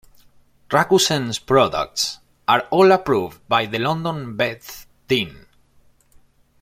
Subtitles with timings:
[0.71, 2.17] Rakusen's products
[2.47, 5.45] are all approved by the London Beth Din.